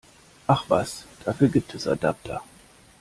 Ach 0.47 0.67
was, 0.67 1.05
dafür 1.25 1.49
gibt 1.49 1.75
es 1.75 1.85
Adapter! 1.87 2.41